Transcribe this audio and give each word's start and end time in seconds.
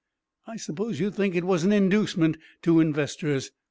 I 0.47 0.55
suppose 0.55 0.99
you'd 0.99 1.13
think 1.13 1.35
it 1.35 1.43
was 1.43 1.63
an 1.63 1.71
inducement 1.71 2.37
to 2.63 2.79
investors! 2.79 3.51